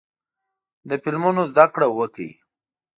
[0.87, 2.31] له فلمونو زده کړه وکړئ.